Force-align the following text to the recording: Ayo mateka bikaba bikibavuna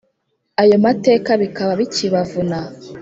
Ayo 0.61 0.75
mateka 0.85 1.29
bikaba 1.41 1.71
bikibavuna 1.79 2.59